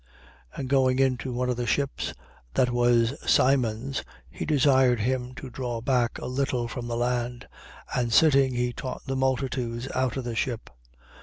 [0.55, 0.59] 5:3.
[0.61, 2.15] And going into one of the ships
[2.55, 7.47] that was Simon's, he desired him to draw back a little from the land.
[7.95, 10.71] And sitting, he taught the multitudes out of the ship.